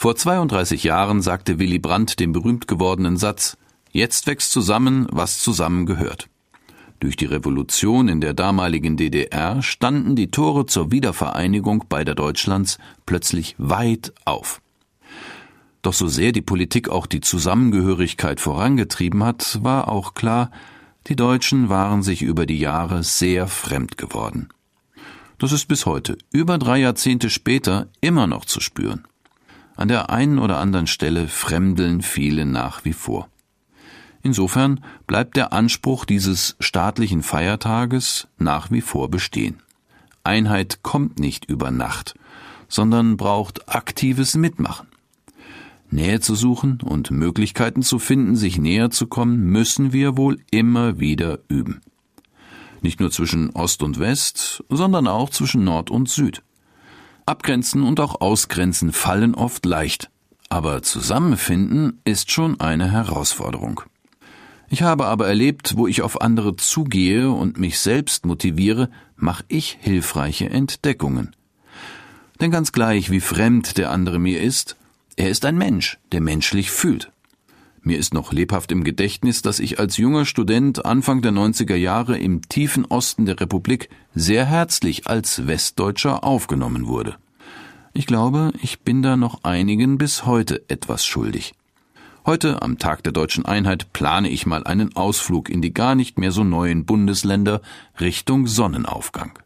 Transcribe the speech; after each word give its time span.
Vor 0.00 0.14
32 0.14 0.84
Jahren 0.84 1.22
sagte 1.22 1.58
Willy 1.58 1.80
Brandt 1.80 2.20
den 2.20 2.30
berühmt 2.30 2.68
gewordenen 2.68 3.16
Satz 3.16 3.56
Jetzt 3.90 4.28
wächst 4.28 4.52
zusammen, 4.52 5.08
was 5.10 5.40
zusammengehört. 5.40 6.28
Durch 7.00 7.16
die 7.16 7.24
Revolution 7.24 8.06
in 8.06 8.20
der 8.20 8.32
damaligen 8.32 8.96
DDR 8.96 9.60
standen 9.60 10.14
die 10.14 10.30
Tore 10.30 10.66
zur 10.66 10.92
Wiedervereinigung 10.92 11.86
beider 11.88 12.14
Deutschlands 12.14 12.78
plötzlich 13.06 13.56
weit 13.58 14.12
auf. 14.24 14.60
Doch 15.82 15.94
so 15.94 16.06
sehr 16.06 16.30
die 16.30 16.42
Politik 16.42 16.88
auch 16.88 17.06
die 17.06 17.20
Zusammengehörigkeit 17.20 18.38
vorangetrieben 18.38 19.24
hat, 19.24 19.58
war 19.64 19.88
auch 19.88 20.14
klar, 20.14 20.52
die 21.08 21.16
Deutschen 21.16 21.70
waren 21.70 22.04
sich 22.04 22.22
über 22.22 22.46
die 22.46 22.60
Jahre 22.60 23.02
sehr 23.02 23.48
fremd 23.48 23.98
geworden. 23.98 24.48
Das 25.38 25.50
ist 25.50 25.66
bis 25.66 25.86
heute, 25.86 26.16
über 26.30 26.56
drei 26.56 26.78
Jahrzehnte 26.78 27.30
später, 27.30 27.88
immer 28.00 28.28
noch 28.28 28.44
zu 28.44 28.60
spüren. 28.60 29.07
An 29.78 29.86
der 29.86 30.10
einen 30.10 30.40
oder 30.40 30.58
anderen 30.58 30.88
Stelle 30.88 31.28
fremdeln 31.28 32.02
viele 32.02 32.44
nach 32.44 32.84
wie 32.84 32.92
vor. 32.92 33.28
Insofern 34.24 34.80
bleibt 35.06 35.36
der 35.36 35.52
Anspruch 35.52 36.04
dieses 36.04 36.56
staatlichen 36.58 37.22
Feiertages 37.22 38.26
nach 38.38 38.72
wie 38.72 38.80
vor 38.80 39.08
bestehen. 39.08 39.62
Einheit 40.24 40.82
kommt 40.82 41.20
nicht 41.20 41.44
über 41.44 41.70
Nacht, 41.70 42.16
sondern 42.66 43.16
braucht 43.16 43.68
aktives 43.68 44.34
Mitmachen. 44.34 44.88
Nähe 45.92 46.18
zu 46.18 46.34
suchen 46.34 46.80
und 46.80 47.12
Möglichkeiten 47.12 47.82
zu 47.82 48.00
finden, 48.00 48.34
sich 48.34 48.58
näher 48.58 48.90
zu 48.90 49.06
kommen, 49.06 49.44
müssen 49.44 49.92
wir 49.92 50.16
wohl 50.16 50.38
immer 50.50 50.98
wieder 50.98 51.38
üben. 51.46 51.82
Nicht 52.82 52.98
nur 52.98 53.12
zwischen 53.12 53.50
Ost 53.50 53.84
und 53.84 54.00
West, 54.00 54.64
sondern 54.68 55.06
auch 55.06 55.30
zwischen 55.30 55.62
Nord 55.62 55.88
und 55.88 56.08
Süd. 56.08 56.42
Abgrenzen 57.28 57.82
und 57.82 58.00
auch 58.00 58.22
Ausgrenzen 58.22 58.90
fallen 58.90 59.34
oft 59.34 59.66
leicht, 59.66 60.10
aber 60.48 60.82
zusammenfinden 60.82 62.00
ist 62.04 62.30
schon 62.30 62.58
eine 62.58 62.90
Herausforderung. 62.90 63.82
Ich 64.70 64.80
habe 64.80 65.06
aber 65.06 65.28
erlebt, 65.28 65.76
wo 65.76 65.86
ich 65.86 66.00
auf 66.00 66.22
andere 66.22 66.56
zugehe 66.56 67.30
und 67.30 67.58
mich 67.58 67.80
selbst 67.80 68.24
motiviere, 68.24 68.88
mache 69.14 69.44
ich 69.48 69.76
hilfreiche 69.80 70.48
Entdeckungen. 70.48 71.36
Denn 72.40 72.50
ganz 72.50 72.72
gleich, 72.72 73.10
wie 73.10 73.20
fremd 73.20 73.76
der 73.76 73.90
andere 73.90 74.18
mir 74.18 74.40
ist, 74.40 74.76
er 75.16 75.28
ist 75.28 75.44
ein 75.44 75.58
Mensch, 75.58 75.98
der 76.12 76.22
menschlich 76.22 76.70
fühlt. 76.70 77.12
Mir 77.88 77.98
ist 77.98 78.12
noch 78.12 78.34
lebhaft 78.34 78.70
im 78.70 78.84
Gedächtnis, 78.84 79.40
dass 79.40 79.60
ich 79.60 79.78
als 79.78 79.96
junger 79.96 80.26
Student 80.26 80.84
Anfang 80.84 81.22
der 81.22 81.32
90er 81.32 81.74
Jahre 81.74 82.18
im 82.18 82.46
tiefen 82.46 82.84
Osten 82.84 83.24
der 83.24 83.40
Republik 83.40 83.88
sehr 84.14 84.44
herzlich 84.44 85.06
als 85.06 85.46
Westdeutscher 85.46 86.22
aufgenommen 86.22 86.86
wurde. 86.86 87.16
Ich 87.94 88.04
glaube, 88.04 88.52
ich 88.60 88.80
bin 88.80 89.00
da 89.00 89.16
noch 89.16 89.42
einigen 89.42 89.96
bis 89.96 90.26
heute 90.26 90.68
etwas 90.68 91.06
schuldig. 91.06 91.54
Heute, 92.26 92.60
am 92.60 92.76
Tag 92.76 93.04
der 93.04 93.12
deutschen 93.12 93.46
Einheit, 93.46 93.90
plane 93.94 94.28
ich 94.28 94.44
mal 94.44 94.64
einen 94.64 94.94
Ausflug 94.94 95.48
in 95.48 95.62
die 95.62 95.72
gar 95.72 95.94
nicht 95.94 96.18
mehr 96.18 96.30
so 96.30 96.44
neuen 96.44 96.84
Bundesländer 96.84 97.62
Richtung 97.98 98.46
Sonnenaufgang. 98.46 99.38